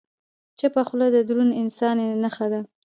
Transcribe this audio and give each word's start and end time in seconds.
چپه 0.59 0.81
خوله، 0.87 1.07
د 1.11 1.17
دروند 1.27 1.57
انسان 1.61 1.97
نښه 2.23 2.47
ده. 2.51 2.61